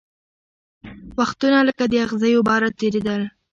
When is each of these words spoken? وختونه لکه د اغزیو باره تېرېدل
وختونه 1.17 1.59
لکه 1.67 1.83
د 1.87 1.93
اغزیو 2.05 2.41
باره 2.47 2.69
تېرېدل 2.79 3.21